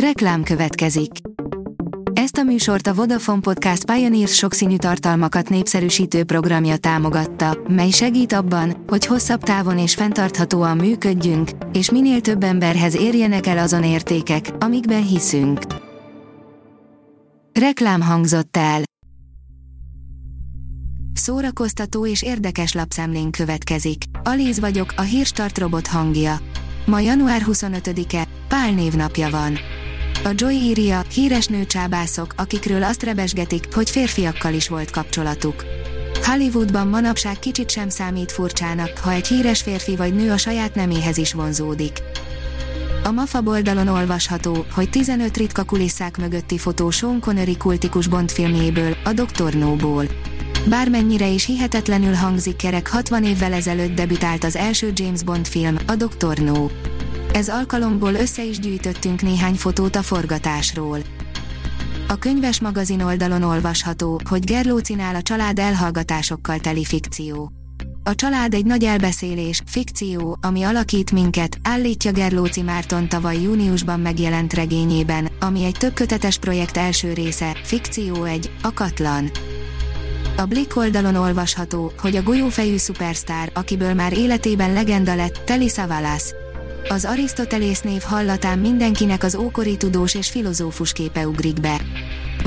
[0.00, 1.10] Reklám következik.
[2.12, 8.84] Ezt a műsort a Vodafone Podcast Pioneers sokszínű tartalmakat népszerűsítő programja támogatta, mely segít abban,
[8.86, 15.06] hogy hosszabb távon és fenntarthatóan működjünk, és minél több emberhez érjenek el azon értékek, amikben
[15.06, 15.60] hiszünk.
[17.60, 18.82] Reklám hangzott el.
[21.12, 24.02] Szórakoztató és érdekes lapszemlén következik.
[24.22, 26.36] Alíz vagyok, a hírstart robot hangja.
[26.86, 29.58] Ma január 25-e, Pál névnapja van.
[30.26, 35.64] A Joy írja, híres nőcsábászok, akikről azt rebesgetik, hogy férfiakkal is volt kapcsolatuk.
[36.22, 41.16] Hollywoodban manapság kicsit sem számít furcsának, ha egy híres férfi vagy nő a saját neméhez
[41.16, 41.98] is vonzódik.
[43.04, 48.96] A MAFA oldalon olvasható, hogy 15 ritka kulisszák mögötti fotó Sean Connery kultikus Bond filmjéből,
[49.04, 49.54] a Dr.
[49.54, 50.04] No-ból.
[50.68, 55.94] Bármennyire is hihetetlenül hangzik kerek 60 évvel ezelőtt debütált az első James Bond film, a
[55.94, 56.38] Dr.
[56.38, 56.66] No.
[57.36, 60.98] Ez alkalomból össze is gyűjtöttünk néhány fotót a forgatásról.
[62.08, 67.52] A könyves magazin oldalon olvasható, hogy Gerlócinál a család elhallgatásokkal teli fikció.
[68.04, 74.52] A család egy nagy elbeszélés, fikció, ami alakít minket, állítja Gerlóci Márton tavaly júniusban megjelent
[74.52, 79.30] regényében, ami egy többkötetes projekt első része, fikció egy, a Katlan.
[80.36, 86.34] A Blick oldalon olvasható, hogy a golyófejű szupersztár, akiből már életében legenda lett, Teli Savalas.
[86.88, 91.80] Az Arisztotelész név hallatán mindenkinek az ókori tudós és filozófus képe ugrik be.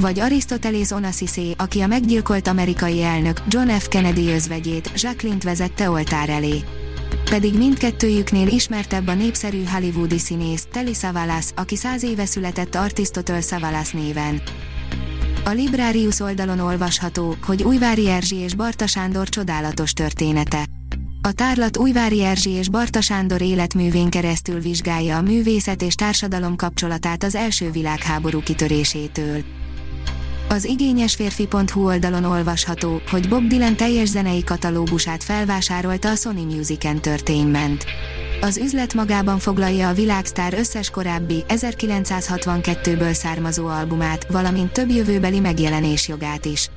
[0.00, 3.88] Vagy Arisztotelész Onassisé, aki a meggyilkolt amerikai elnök John F.
[3.88, 6.64] Kennedy özvegyét, Jacqueline-t vezette oltár elé.
[7.30, 13.90] Pedig mindkettőjüknél ismertebb a népszerű hollywoodi színész, Telly Savalas, aki száz éve született Aristotle Savalas
[13.90, 14.42] néven.
[15.44, 20.77] A Librarius oldalon olvasható, hogy Újvári Erzsi és Barta Sándor csodálatos története.
[21.28, 27.24] A tárlat Újvári Erzsi és Barta Sándor életművén keresztül vizsgálja a művészet és társadalom kapcsolatát
[27.24, 29.42] az első világháború kitörésétől.
[30.48, 36.84] Az igényes férfi.hu oldalon olvasható, hogy Bob Dylan teljes zenei katalógusát felvásárolta a Sony Music
[36.84, 37.84] Entertainment.
[38.40, 46.08] Az üzlet magában foglalja a világsztár összes korábbi 1962-ből származó albumát, valamint több jövőbeli megjelenés
[46.08, 46.70] jogát is.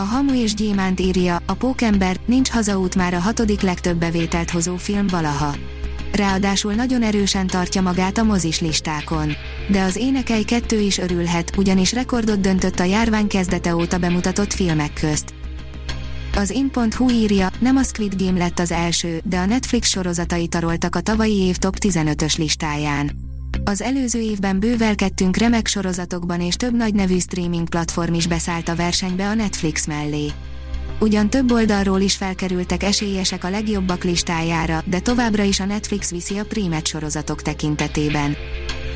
[0.00, 4.76] A Hamu és Gyémánt írja, a Pókember, nincs hazaút már a hatodik legtöbb bevételt hozó
[4.76, 5.54] film valaha.
[6.12, 9.32] Ráadásul nagyon erősen tartja magát a mozis listákon.
[9.70, 14.92] De az énekei kettő is örülhet, ugyanis rekordot döntött a járvány kezdete óta bemutatott filmek
[14.92, 15.34] közt.
[16.36, 20.96] Az in.hu írja, nem a Squid Game lett az első, de a Netflix sorozatai taroltak
[20.96, 23.29] a tavalyi év top 15-ös listáján.
[23.70, 28.74] Az előző évben bővelkedtünk remek sorozatokban és több nagy nevű streaming platform is beszállt a
[28.74, 30.26] versenybe a Netflix mellé.
[31.00, 36.38] Ugyan több oldalról is felkerültek esélyesek a legjobbak listájára, de továbbra is a Netflix viszi
[36.38, 38.36] a prímet sorozatok tekintetében.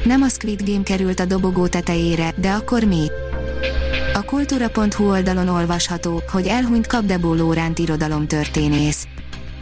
[0.04, 3.06] Nem a Squid Game került a dobogó tetejére, de akkor mi?
[4.14, 9.06] A kultúra.hu oldalon olvasható, hogy elhunyt Kapdebó Lóránt irodalomtörténész.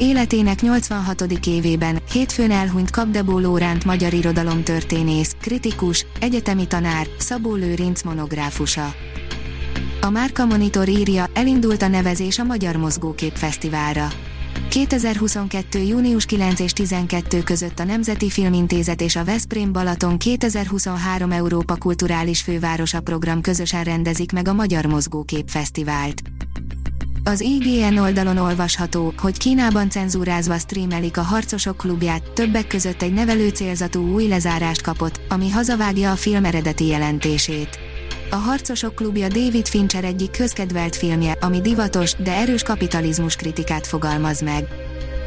[0.03, 1.23] Életének 86.
[1.47, 8.95] évében, hétfőn elhunyt Kapdebó Lóránt magyar irodalomtörténész, kritikus, egyetemi tanár, Szabó Lőrinc monográfusa.
[10.01, 14.09] A Márka Monitor írja, elindult a nevezés a Magyar Mozgókép Fesztiválra.
[14.69, 15.79] 2022.
[15.79, 22.41] június 9 és 12 között a Nemzeti Filmintézet és a Veszprém Balaton 2023 Európa Kulturális
[22.41, 26.23] Fővárosa program közösen rendezik meg a Magyar Mozgókép Fesztivált.
[27.25, 33.49] Az IGN oldalon olvasható, hogy Kínában cenzúrázva streamelik a Harcosok klubját, többek között egy nevelő
[33.49, 37.79] célzatú új lezárást kapott, ami hazavágja a film eredeti jelentését.
[38.31, 44.41] A Harcosok klubja David Fincher egyik közkedvelt filmje, ami divatos, de erős kapitalizmus kritikát fogalmaz
[44.41, 44.69] meg.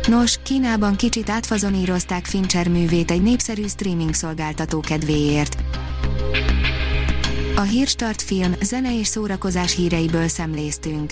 [0.08, 5.58] Nos, Kínában kicsit átfazonírozták Fincher művét egy népszerű streaming szolgáltató kedvéért.
[7.56, 11.12] A Hírstart film, zene és szórakozás híreiből szemléztünk.